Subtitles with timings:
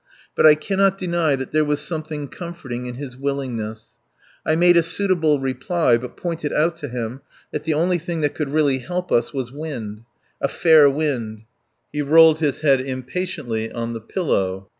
[0.35, 3.99] But I cannot deny that there was something comforting in his willingness.
[4.43, 8.33] I made a suitable reply, but pointed out to him that the only thing that
[8.33, 10.01] could really help us was wind
[10.41, 11.43] a fair wind.
[11.93, 14.69] He rolled his head impatiently on the pillow.